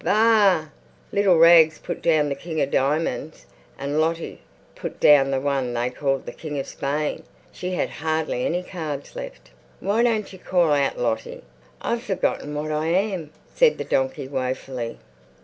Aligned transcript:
Baa! 0.03 0.69
Little 1.11 1.37
Rags 1.37 1.77
put 1.77 2.01
down 2.01 2.27
the 2.29 2.33
King 2.33 2.59
of 2.59 2.71
Diamonds 2.71 3.45
and 3.77 4.01
Lottie 4.01 4.41
put 4.73 4.99
down 4.99 5.29
the 5.29 5.39
one 5.39 5.75
they 5.75 5.91
called 5.91 6.25
the 6.25 6.31
King 6.31 6.57
of 6.57 6.65
Spain. 6.65 7.21
She 7.51 7.73
had 7.73 7.91
hardly 8.01 8.43
any 8.43 8.63
cards 8.63 9.15
left. 9.15 9.51
"Why 9.79 10.01
don't 10.01 10.33
you 10.33 10.39
call 10.39 10.73
out, 10.73 10.97
Lottie?" 10.97 11.43
"I've 11.81 12.01
forgotten 12.01 12.55
what 12.55 12.71
I 12.71 12.87
am," 12.87 13.29
said 13.53 13.77
the 13.77 13.83
donkey 13.85 14.27
woefully. 14.27 14.97